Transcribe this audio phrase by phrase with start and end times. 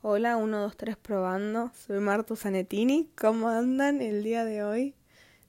[0.00, 1.72] Hola, 1, 2, 3 probando.
[1.74, 3.10] Soy Martu Zanettini.
[3.16, 4.94] ¿Cómo andan el día de hoy?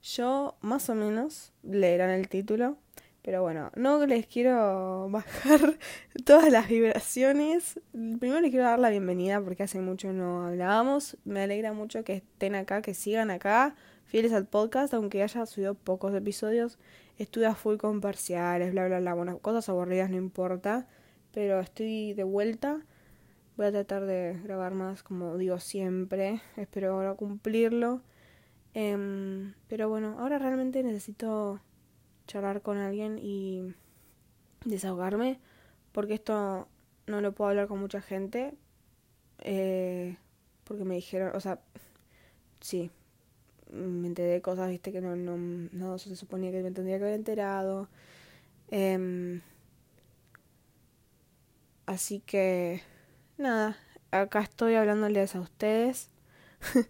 [0.02, 2.76] Yo, más o menos, leerán el título.
[3.22, 5.78] Pero bueno, no les quiero bajar
[6.24, 7.78] todas las vibraciones.
[7.92, 11.16] Primero les quiero dar la bienvenida porque hace mucho no hablábamos.
[11.24, 15.74] Me alegra mucho que estén acá, que sigan acá, fieles al podcast, aunque haya subido
[15.74, 16.76] pocos episodios.
[17.18, 19.14] Estuve full con parciales, bla, bla, bla.
[19.14, 20.88] Bueno, cosas aburridas no importa.
[21.30, 22.84] Pero estoy de vuelta
[23.60, 26.40] Voy a tratar de grabar más, como digo siempre.
[26.56, 28.00] Espero ahora cumplirlo.
[28.72, 31.60] Em, pero bueno, ahora realmente necesito
[32.26, 33.74] charlar con alguien y
[34.64, 35.40] desahogarme.
[35.92, 36.68] Porque esto
[37.06, 38.54] no lo puedo hablar con mucha gente.
[39.40, 40.16] Eh,
[40.64, 41.60] porque me dijeron, o sea,
[42.62, 42.90] sí,
[43.70, 47.14] me enteré de cosas, viste, que no, no, se suponía que me tendría que haber
[47.16, 47.90] enterado.
[48.70, 49.42] Eh,
[51.84, 52.80] así que
[53.40, 53.76] nada,
[54.10, 56.10] acá estoy hablándoles a ustedes.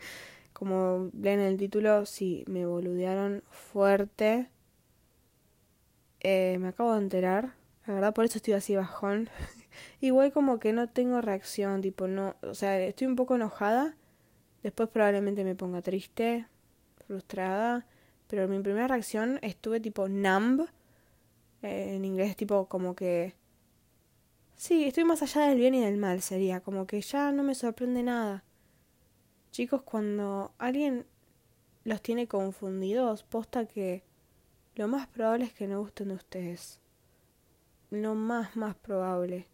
[0.52, 4.51] Como leen el título, sí, me boludearon fuerte.
[6.21, 7.54] Eh, me acabo de enterar.
[7.87, 9.30] La verdad, por eso estoy así bajón.
[10.01, 12.37] Igual como que no tengo reacción, tipo, no.
[12.43, 13.96] O sea, estoy un poco enojada.
[14.62, 16.46] Después probablemente me ponga triste,
[17.06, 17.87] frustrada.
[18.28, 20.68] Pero mi primera reacción estuve tipo numb.
[21.62, 23.34] Eh, en inglés, tipo, como que
[24.60, 27.54] Sí, estoy más allá del bien y del mal, sería, como que ya no me
[27.54, 28.44] sorprende nada.
[29.52, 31.06] Chicos, cuando alguien
[31.84, 34.02] los tiene confundidos, posta que
[34.74, 36.78] lo más probable es que no gusten de ustedes.
[37.88, 39.46] Lo más, más probable.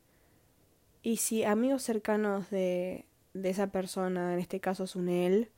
[1.02, 5.52] Y si amigos cercanos de, de esa persona, en este caso es un él,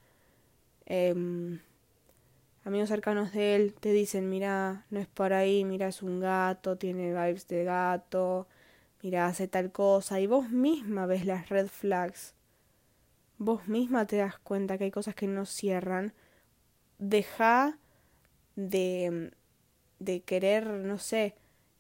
[0.84, 1.58] eh,
[2.64, 6.76] amigos cercanos de él te dicen, mira, no es por ahí, mira, es un gato,
[6.76, 8.46] tiene vibes de gato,
[9.02, 12.34] mira, hace tal cosa, y vos misma ves las red flags,
[13.38, 16.12] vos misma te das cuenta que hay cosas que no cierran,
[16.98, 17.78] deja
[18.56, 19.32] de,
[20.00, 21.36] de querer, no sé,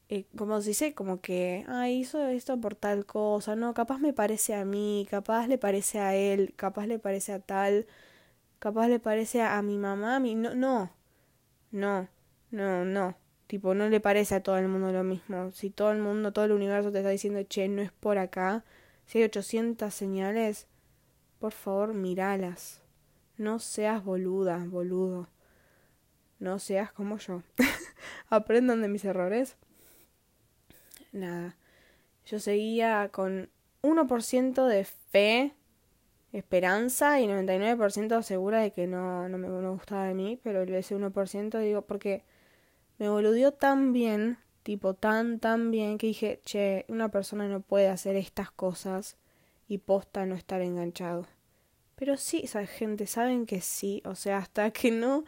[0.08, 4.12] eh, como se dice, como que, ah, hizo esto por tal cosa, no, capaz me
[4.14, 7.86] parece a mí, capaz le parece a él, capaz le parece a tal,
[8.60, 10.90] capaz le parece a, mi mamá, a mí, no, no,
[11.72, 12.08] no,
[12.50, 13.16] no, no.
[13.48, 15.50] Tipo, no le parece a todo el mundo lo mismo.
[15.52, 18.62] Si todo el mundo, todo el universo te está diciendo, che, no es por acá.
[19.06, 20.66] Si hay 800 señales,
[21.38, 22.82] por favor, miralas.
[23.38, 25.30] No seas boluda, boludo.
[26.38, 27.42] No seas como yo.
[28.28, 29.56] Aprendan de mis errores.
[31.12, 31.56] Nada.
[32.26, 33.48] Yo seguía con
[33.80, 35.54] 1% de fe,
[36.32, 40.94] esperanza y 99% segura de que no, no me no gustaba de mí, pero ese
[40.94, 42.24] 1% digo, porque
[42.98, 47.88] me boludeó tan bien, tipo tan, tan bien, que dije, che, una persona no puede
[47.88, 49.16] hacer estas cosas
[49.68, 51.26] y posta no estar enganchado.
[51.94, 55.24] Pero sí, esa gente, saben que sí, o sea, hasta que no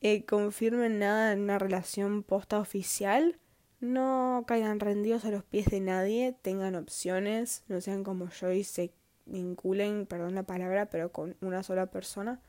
[0.00, 3.38] eh, confirmen nada en una relación posta oficial,
[3.80, 8.64] no caigan rendidos a los pies de nadie, tengan opciones, no sean como yo y
[8.64, 8.92] se
[9.26, 12.40] vinculen, perdón la palabra, pero con una sola persona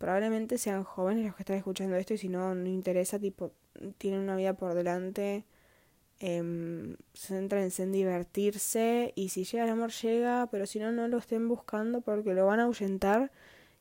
[0.00, 3.52] probablemente sean jóvenes los que están escuchando esto y si no, no interesa, tipo,
[3.98, 5.44] tienen una vida por delante,
[6.20, 11.18] eh, centrense en divertirse y si llega el amor llega, pero si no, no lo
[11.18, 13.30] estén buscando porque lo van a ahuyentar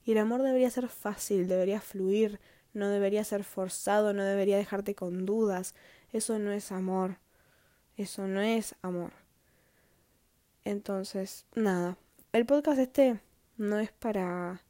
[0.04, 2.42] y el amor debería ser fácil, debería fluir,
[2.74, 5.74] no debería ser forzado, no debería dejarte con dudas,
[6.12, 7.16] eso no es amor,
[7.96, 9.14] eso no es amor.
[10.66, 11.98] Entonces, nada,
[12.34, 13.22] el podcast este
[13.56, 14.62] no es para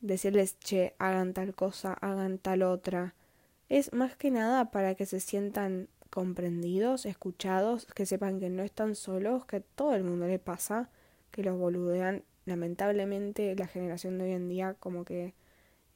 [0.00, 3.14] decirles, che, hagan tal cosa, hagan tal otra.
[3.68, 8.94] Es más que nada para que se sientan comprendidos, escuchados, que sepan que no están
[8.94, 10.90] solos, que todo el mundo le pasa,
[11.30, 12.24] que los boludean.
[12.46, 15.34] Lamentablemente la generación de hoy en día como que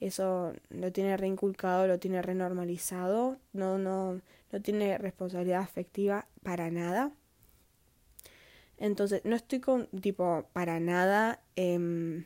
[0.01, 4.21] eso lo tiene reinculcado, lo tiene renormalizado, no, no,
[4.51, 7.13] no tiene responsabilidad afectiva para nada.
[8.77, 12.25] Entonces, no estoy con, tipo, para nada eh,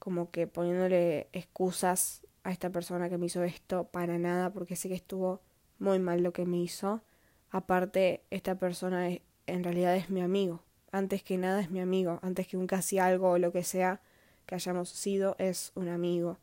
[0.00, 4.88] como que poniéndole excusas a esta persona que me hizo esto para nada, porque sé
[4.88, 5.42] que estuvo
[5.78, 7.02] muy mal lo que me hizo.
[7.50, 9.08] Aparte, esta persona
[9.46, 10.62] en realidad es mi amigo.
[10.90, 12.18] Antes que nada es mi amigo.
[12.22, 14.00] Antes que un casi algo o lo que sea
[14.46, 16.38] que hayamos sido, es un amigo.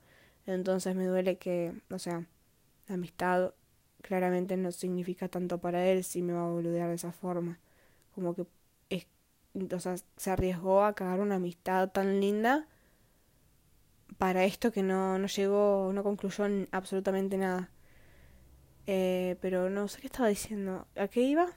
[0.45, 2.27] Entonces me duele que, o sea,
[2.87, 3.53] la amistad
[4.03, 7.59] claramente no significa tanto para él si me va a boludear de esa forma.
[8.13, 8.45] Como que
[8.89, 9.07] es,
[10.15, 12.67] se arriesgó a cagar una amistad tan linda
[14.17, 17.71] para esto que no, no llegó, no concluyó en absolutamente nada.
[18.87, 20.87] Eh, pero no sé qué estaba diciendo.
[20.95, 21.47] ¿A qué iba?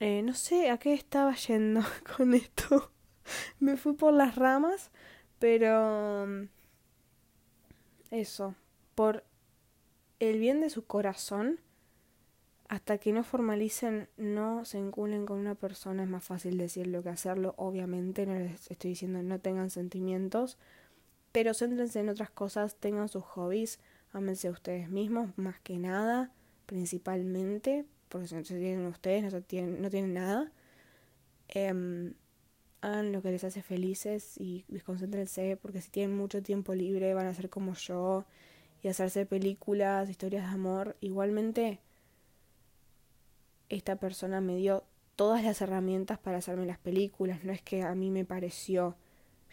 [0.00, 1.82] Eh, no sé a qué estaba yendo
[2.16, 2.92] con esto.
[3.60, 4.90] me fui por las ramas,
[5.38, 6.48] pero mm,
[8.10, 8.54] eso,
[8.94, 9.24] por
[10.20, 11.60] el bien de su corazón,
[12.68, 17.08] hasta que no formalicen, no se enculen con una persona, es más fácil decirlo que
[17.08, 20.58] hacerlo, obviamente, no les estoy diciendo no tengan sentimientos,
[21.32, 23.80] pero céntrense en otras cosas, tengan sus hobbies,
[24.12, 26.30] ámense ustedes mismos, más que nada,
[26.66, 30.52] principalmente, porque si no se tienen ustedes, no, tienen, no tienen nada.
[31.48, 32.14] Em,
[32.82, 37.26] hagan lo que les hace felices y desconcéntrense, porque si tienen mucho tiempo libre van
[37.26, 38.26] a ser como yo
[38.82, 40.96] y hacerse películas, historias de amor.
[41.00, 41.80] Igualmente,
[43.68, 44.84] esta persona me dio
[45.16, 48.96] todas las herramientas para hacerme las películas, no es que a mí me pareció,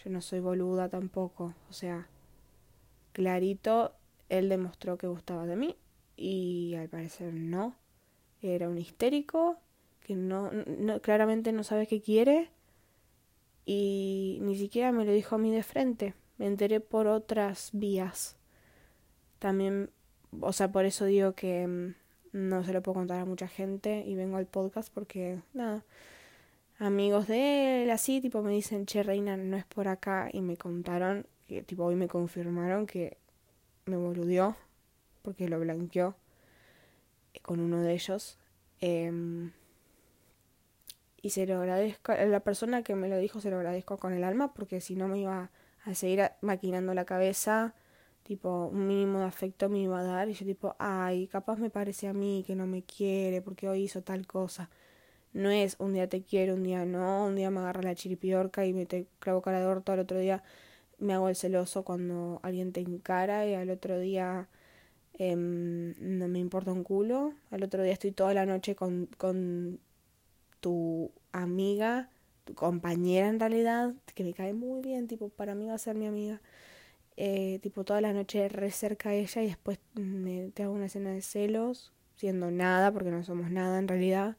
[0.03, 2.07] yo no soy boluda tampoco, o sea,
[3.13, 3.93] clarito,
[4.29, 5.75] él demostró que gustaba de mí
[6.15, 7.75] y al parecer no,
[8.41, 9.57] era un histérico
[10.01, 12.51] que no, no claramente no sabe qué quiere
[13.65, 18.37] y ni siquiera me lo dijo a mí de frente, me enteré por otras vías.
[19.39, 19.89] También,
[20.39, 21.95] o sea, por eso digo que mm,
[22.35, 25.85] no se lo puedo contar a mucha gente y vengo al podcast porque, nada,
[26.79, 30.57] amigos de él, así, tipo, me dicen, che, Reina, no es por acá y me
[30.57, 33.17] contaron, que tipo, hoy me confirmaron que
[33.85, 34.57] me boludeó
[35.21, 36.15] porque lo blanqueó
[37.41, 38.37] con uno de ellos.
[38.81, 39.49] Eh,
[41.21, 44.11] y se lo agradezco, a la persona que me lo dijo se lo agradezco con
[44.11, 45.51] el alma porque si no me iba
[45.85, 47.75] a seguir maquinando la cabeza,
[48.25, 51.69] tipo un mínimo de afecto me iba a dar y yo tipo, ay, capaz me
[51.69, 54.69] parece a mí que no me quiere porque hoy hizo tal cosa.
[55.33, 58.65] No es un día te quiero, un día no, un día me agarra la chiripiorca
[58.65, 60.43] y me te clavo cara de orto, al otro día
[60.99, 64.49] me hago el celoso cuando alguien te encara y al otro día
[65.13, 69.79] em, no me importa un culo, al otro día estoy toda la noche con, con
[70.61, 72.09] tu amiga,
[72.45, 75.95] tu compañera en realidad, que me cae muy bien, tipo, para mí va a ser
[75.95, 76.41] mi amiga.
[77.17, 80.87] Eh, tipo, toda la noche re cerca a ella y después me, te hago una
[80.87, 84.37] escena de celos, siendo nada, porque no somos nada en realidad.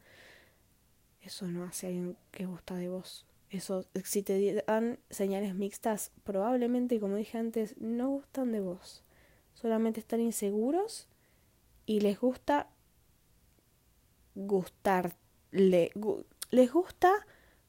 [1.22, 3.26] Eso no hace a alguien que gusta de vos.
[3.50, 9.04] Eso, si te dan señales mixtas, probablemente, como dije antes, no gustan de vos.
[9.54, 11.08] Solamente están inseguros
[11.86, 12.68] y les gusta
[14.34, 15.90] gustarte le,
[16.50, 17.12] les gusta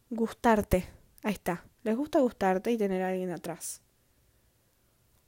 [0.09, 0.85] gustarte.
[1.23, 1.65] Ahí está.
[1.83, 3.81] Les gusta gustarte y tener a alguien atrás.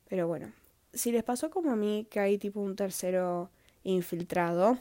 [0.09, 0.51] Pero bueno,
[0.93, 3.49] si les pasó como a mí, que hay tipo un tercero
[3.83, 4.77] infiltrado,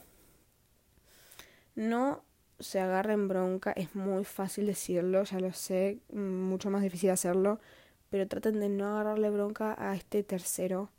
[1.77, 2.25] no
[2.59, 7.61] se agarren bronca, es muy fácil decirlo, ya lo sé, mucho más difícil hacerlo,
[8.11, 10.91] pero traten de no agarrarle bronca a este tercero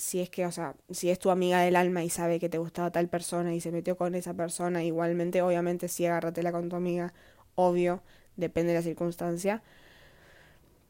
[0.00, 2.58] si es que, o sea, si es tu amiga del alma y sabe que te
[2.58, 6.76] gustaba tal persona y se metió con esa persona, igualmente, obviamente sí agárratela con tu
[6.76, 7.12] amiga,
[7.54, 8.02] obvio,
[8.36, 9.62] depende de la circunstancia.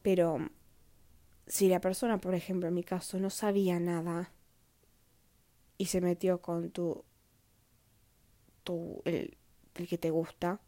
[0.01, 0.49] Pero
[1.51, 4.31] si la persona, por ejemplo, en mi caso, no sabía nada
[5.77, 7.03] y se metió con tu,
[8.63, 9.37] tu el,
[9.75, 10.61] el que te gusta,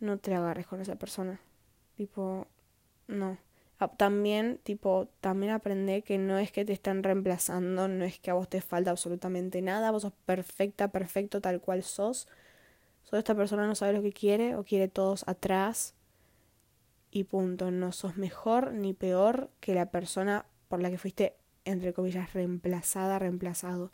[0.00, 1.40] no te agarres con esa persona.
[1.96, 2.46] Tipo,
[3.08, 3.38] no.
[3.78, 8.30] Ah, también, tipo, también aprende que no es que te están reemplazando, no es que
[8.30, 12.28] a vos te falta absolutamente nada, vos sos perfecta, perfecto tal cual sos.
[13.02, 15.94] Solo esta persona no sabe lo que quiere o quiere todos atrás
[17.12, 17.70] y punto.
[17.70, 23.20] No sos mejor ni peor que la persona por la que fuiste, entre comillas, reemplazada,
[23.20, 23.92] reemplazado.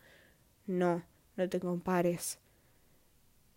[0.66, 1.02] No,
[1.36, 2.38] no te compares.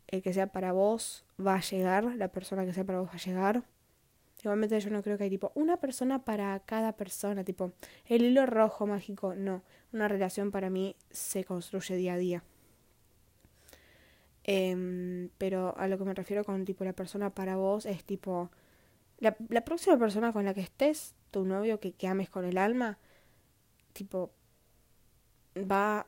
[0.07, 3.13] El que sea para vos va a llegar, la persona que sea para vos va
[3.13, 3.63] a llegar.
[4.43, 7.73] Igualmente yo no creo que hay tipo una persona para cada persona, tipo
[8.07, 9.61] el hilo rojo mágico, no.
[9.93, 12.43] Una relación para mí se construye día a día.
[14.43, 18.49] Em, pero a lo que me refiero con tipo la persona para vos es tipo
[19.21, 22.97] la, próxima persona con la que estés, tu novio que, que ames con el alma,
[23.93, 24.31] tipo
[25.55, 26.07] va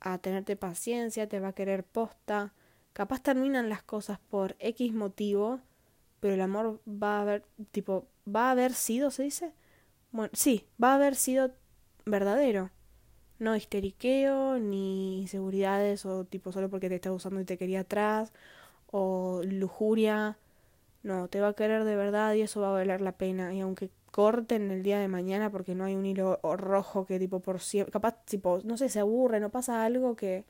[0.00, 2.54] a tenerte paciencia, te va a querer posta.
[2.92, 5.60] Capaz terminan las cosas por X motivo
[6.24, 9.52] pero el amor va a haber, tipo, va a haber sido, se dice.
[10.10, 11.50] Bueno, sí, va a haber sido
[12.06, 12.70] verdadero.
[13.38, 18.32] No histeriqueo, ni inseguridades, o tipo solo porque te está usando y te quería atrás,
[18.86, 20.38] o lujuria.
[21.04, 23.54] No, te va a querer de verdad y eso va a valer la pena.
[23.54, 27.40] Y aunque corten el día de mañana porque no hay un hilo rojo que tipo
[27.40, 30.44] por siempre, capaz tipo, no sé, se aburre, no pasa algo que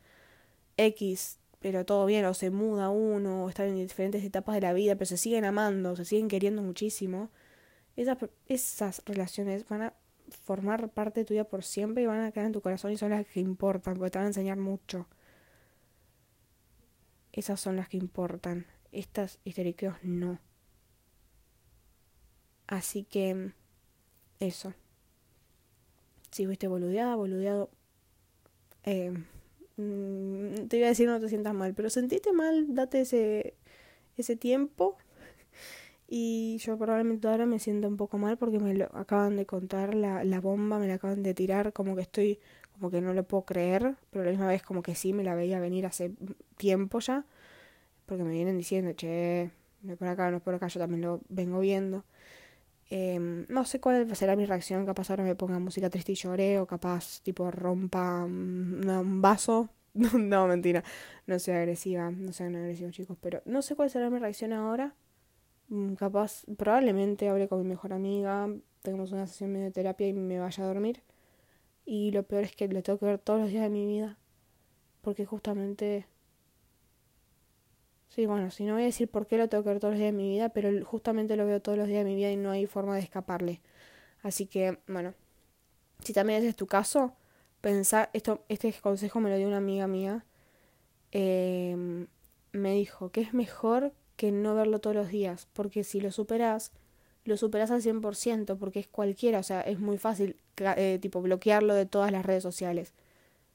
[0.76, 4.74] X pero todo bien, o se muda uno, o están en diferentes etapas de la
[4.74, 7.30] vida, pero se siguen amando, se siguen queriendo muchísimo,
[7.96, 8.18] esas,
[8.48, 9.94] esas relaciones van a
[10.44, 13.26] formar parte tuya por siempre y van a quedar en tu corazón y son las
[13.26, 15.06] que importan, porque te van a enseñar mucho.
[17.32, 18.66] Esas son las que importan.
[18.94, 20.38] Estas histeriqueos no.
[22.68, 23.52] Así que
[24.38, 24.72] eso.
[26.30, 27.70] Si fuiste boludeada, boludeado.
[28.84, 29.12] Eh,
[29.76, 33.54] mm, te iba a decir no te sientas mal, pero sentiste mal, date ese,
[34.16, 34.96] ese tiempo.
[36.06, 39.94] Y yo probablemente ahora me siento un poco mal porque me lo acaban de contar
[39.94, 42.40] la, la bomba, me la acaban de tirar, como que estoy,
[42.74, 45.34] como que no lo puedo creer, pero la misma vez como que sí me la
[45.34, 46.12] veía venir hace
[46.56, 47.24] tiempo ya,
[48.06, 49.50] porque me vienen diciendo, che,
[49.82, 52.04] no por acá, no por acá, yo también lo vengo viendo.
[52.90, 56.60] Em, no sé cuál será mi reacción, capaz ahora me ponga música triste y llore,
[56.60, 59.70] o capaz tipo rompa un vaso.
[59.94, 60.82] no, mentira,
[61.26, 64.94] no soy agresiva, no sean agresivos chicos, pero no sé cuál será mi reacción ahora.
[65.68, 68.48] Mm, capaz, probablemente hable con mi mejor amiga,
[68.82, 71.02] tengamos una sesión de terapia y me vaya a dormir.
[71.86, 74.18] Y lo peor es que lo tengo que ver todos los días de mi vida,
[75.02, 76.06] porque justamente
[78.14, 79.98] Sí, bueno, si no voy a decir por qué lo tengo que ver todos los
[79.98, 82.36] días de mi vida, pero justamente lo veo todos los días de mi vida y
[82.36, 83.60] no hay forma de escaparle.
[84.22, 85.14] Así que, bueno,
[86.04, 87.14] si también ese es tu caso,
[87.60, 90.24] pensar, esto, este consejo me lo dio una amiga mía,
[91.12, 92.06] em,
[92.52, 96.72] me dijo que es mejor que no verlo todos los días, porque si lo superas,
[97.24, 101.74] lo superas al 100%, porque es cualquiera, o sea, es muy fácil, eh, tipo, bloquearlo
[101.74, 102.94] de todas las redes sociales.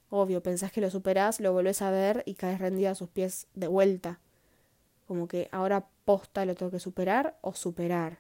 [0.10, 3.48] Obvio, pensás que lo superás, lo volvés a ver y caes rendida a sus pies
[3.56, 4.20] de vuelta
[5.10, 8.20] como que ahora posta lo tengo que superar o superar.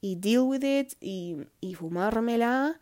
[0.00, 2.80] Y deal with it y, y fumármela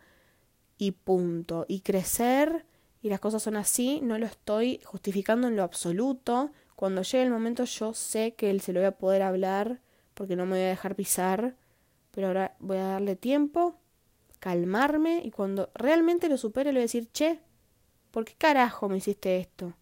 [0.77, 1.65] y punto.
[1.67, 2.65] Y crecer
[3.01, 6.51] y las cosas son así, no lo estoy justificando en lo absoluto.
[6.77, 9.81] Cuando llegue el momento yo sé que él se lo voy a poder hablar
[10.13, 11.57] porque no me voy a dejar pisar.
[12.11, 13.75] Pero ahora voy a darle tiempo,
[14.39, 17.41] calmarme y cuando realmente lo supere le voy a decir, che,
[18.11, 19.73] ¿por qué carajo me hiciste esto?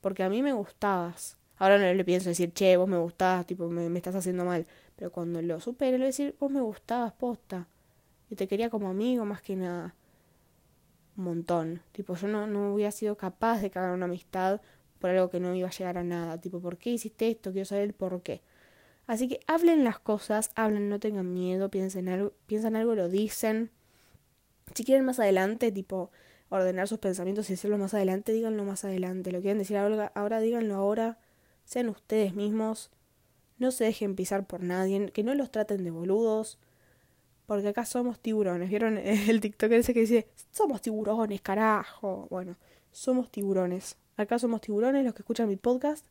[0.00, 1.36] Porque a mí me gustabas.
[1.58, 4.66] Ahora no le pienso decir, che, vos me gustabas, tipo, me, me estás haciendo mal.
[4.96, 7.68] Pero cuando lo supere, le voy a decir, vos me gustabas, posta.
[8.30, 9.94] Y te quería como amigo más que nada.
[11.16, 11.82] Un montón.
[11.92, 14.60] Tipo, yo no, no hubiera sido capaz de cagar una amistad
[14.98, 16.40] por algo que no iba a llegar a nada.
[16.40, 17.52] Tipo, ¿por qué hiciste esto?
[17.52, 18.42] Quiero saber el por qué.
[19.06, 23.70] Así que hablen las cosas, hablen, no tengan miedo, piensen algo, piensan algo, lo dicen.
[24.74, 26.10] Si quieren más adelante, tipo,
[26.48, 29.30] ordenar sus pensamientos y hacerlo más adelante, díganlo más adelante.
[29.30, 31.18] Lo quieren decir ahora díganlo ahora
[31.64, 32.90] sean ustedes mismos,
[33.58, 36.58] no se dejen pisar por nadie, que no los traten de boludos,
[37.46, 38.68] porque acá somos tiburones.
[38.68, 42.26] ¿Vieron el TikTok ese que dice, somos tiburones, carajo?
[42.30, 42.56] Bueno,
[42.90, 43.96] somos tiburones.
[44.16, 46.06] Acá somos tiburones los que escuchan mi podcast.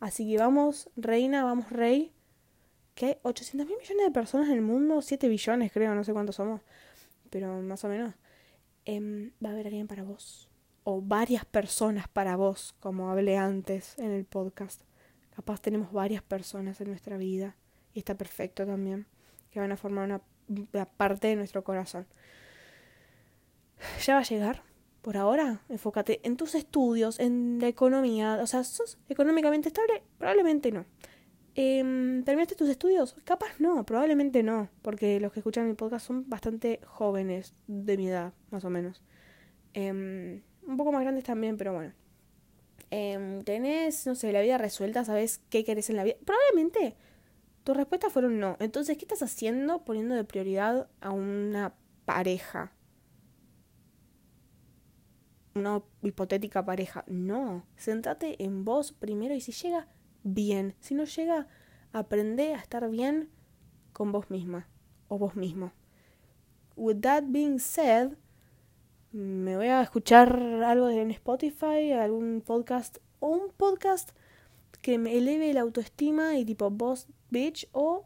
[0.00, 2.12] Así que vamos, reina, vamos, rey.
[2.94, 6.14] Que hay 800 mil millones de personas en el mundo, 7 billones creo, no sé
[6.14, 6.62] cuántos somos,
[7.28, 8.14] pero más o menos.
[8.86, 10.48] Em, va a haber alguien para vos
[10.88, 14.82] o varias personas para vos, como hablé antes en el podcast.
[15.34, 17.56] Capaz tenemos varias personas en nuestra vida
[17.92, 19.04] y está perfecto también,
[19.50, 22.06] que van a formar una, parte de nuestro corazón.
[24.04, 24.62] Ya va a llegar.
[25.02, 28.38] Por ahora, enfócate en tus estudios, en la economía.
[28.40, 30.04] O sea, ¿sos económicamente estable?
[30.18, 30.86] Probablemente no.
[31.56, 33.16] Eh, ¿Terminaste tus estudios?
[33.24, 38.08] Capaz no, probablemente no, porque los que escuchan mi podcast son bastante jóvenes de mi
[38.08, 39.02] edad, más o menos.
[39.74, 41.92] Eh, un poco más grandes también, pero bueno.
[42.90, 46.16] Eh, tenés, no sé, la vida resuelta, sabes qué querés en la vida.
[46.24, 46.96] Probablemente
[47.64, 48.56] tus respuestas fueron no.
[48.60, 52.72] Entonces, ¿qué estás haciendo poniendo de prioridad a una pareja?
[55.54, 57.04] Una hipotética pareja.
[57.08, 59.88] No, sentate en vos primero y si llega,
[60.22, 60.76] bien.
[60.78, 61.48] Si no llega,
[61.92, 63.30] aprende a estar bien
[63.92, 64.68] con vos misma
[65.08, 65.72] o vos mismo.
[66.76, 68.12] With that being said,
[69.12, 74.10] me voy a escuchar algo en Spotify, algún podcast o un podcast
[74.82, 78.04] que me eleve la autoestima y tipo boss bitch o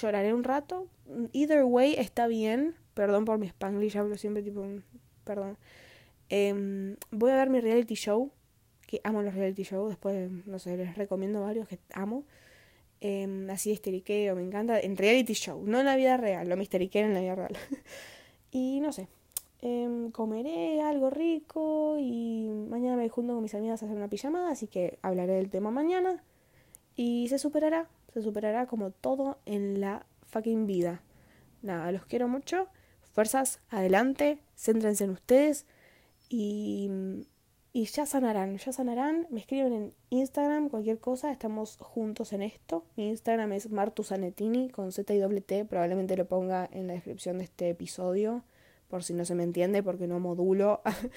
[0.00, 0.88] lloraré un rato.
[1.32, 2.74] Either way está bien.
[2.94, 4.64] Perdón por mi spanglish, hablo siempre tipo
[5.24, 5.56] perdón.
[6.28, 8.32] Em, voy a ver mi reality show,
[8.86, 12.24] que amo los reality shows, después no sé, les recomiendo varios que amo.
[13.00, 14.80] Eh, así histeriqueo, me encanta.
[14.80, 17.56] En reality show, no en la vida real, lo misteriqueo en la vida real.
[18.50, 19.08] y no sé,
[19.60, 24.50] Em, comeré algo rico y mañana me junto con mis amigas a hacer una pijamada,
[24.50, 26.22] así que hablaré del tema mañana
[26.94, 31.02] y se superará, se superará como todo en la fucking vida.
[31.62, 32.68] Nada, los quiero mucho,
[33.12, 35.66] fuerzas, adelante, céntrense en ustedes
[36.28, 36.88] y,
[37.72, 42.84] y ya sanarán, ya sanarán, me escriben en Instagram, cualquier cosa, estamos juntos en esto.
[42.94, 47.38] Mi Instagram es martusanetini con Z y doble T, probablemente lo ponga en la descripción
[47.38, 48.44] de este episodio
[48.88, 50.82] por si no se me entiende, porque no modulo.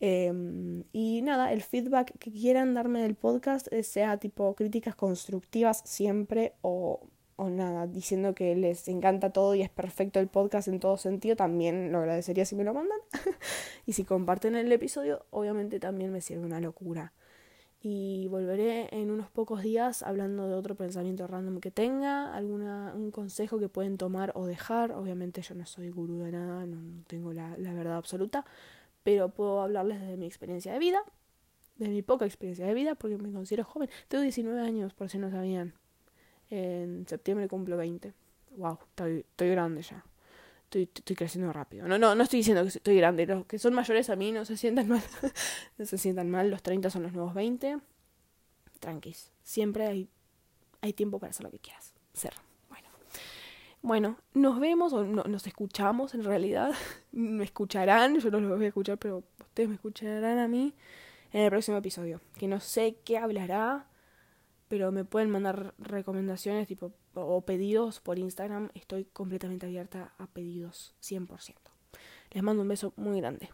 [0.00, 5.82] Em, y nada, el feedback que quieran darme del podcast, eh, sea tipo críticas constructivas
[5.86, 7.00] siempre o
[7.36, 11.36] o nada, diciendo que les encanta todo y es perfecto el podcast en todo sentido,
[11.36, 12.98] también lo agradecería si me lo mandan.
[13.86, 17.12] y si comparten el episodio, obviamente también me sirve una locura.
[17.86, 23.10] Y volveré en unos pocos días hablando de otro pensamiento random que tenga, alguna, un
[23.10, 24.92] consejo que pueden tomar o dejar.
[24.92, 28.46] Obviamente yo no soy gurú de nada, no tengo la, la verdad absoluta,
[29.02, 31.02] pero puedo hablarles de mi experiencia de vida,
[31.76, 33.90] de mi poca experiencia de vida, porque me considero joven.
[34.08, 35.74] Tengo 19 años, por si no sabían.
[36.48, 38.14] En septiembre cumplo 20.
[38.56, 40.02] Wow, estoy, estoy grande ya.
[40.78, 41.86] Estoy, creciendo rápido.
[41.86, 43.26] No, no, no estoy diciendo que estoy grande.
[43.26, 45.02] Los que son mayores a mí no se sientan mal.
[45.78, 46.50] no se sientan mal.
[46.50, 47.78] Los 30 son los nuevos 20.
[48.80, 49.30] Tranquis.
[49.42, 50.08] Siempre hay,
[50.80, 51.94] hay tiempo para hacer lo que quieras.
[52.12, 52.34] Ser.
[52.68, 52.88] Bueno.
[53.82, 56.72] Bueno, nos vemos o no, nos escuchamos en realidad.
[57.12, 58.18] me escucharán.
[58.18, 60.74] Yo no los voy a escuchar, pero ustedes me escucharán a mí
[61.32, 62.20] en el próximo episodio.
[62.36, 63.86] Que no sé qué hablará
[64.68, 68.70] pero me pueden mandar recomendaciones tipo o pedidos por Instagram.
[68.74, 71.54] Estoy completamente abierta a pedidos 100%.
[72.30, 73.50] Les mando un beso muy grande.